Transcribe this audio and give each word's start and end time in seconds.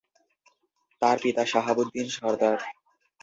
তার 1.01 1.17
পিতা 1.23 1.43
শাহাবুদ্দিন 1.45 2.07
সরদার। 2.09 2.59